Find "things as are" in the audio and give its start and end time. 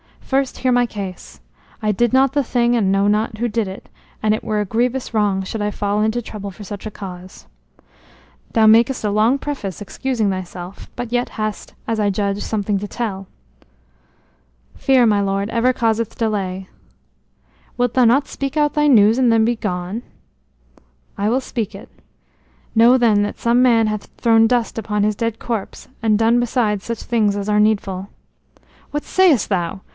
27.03-27.59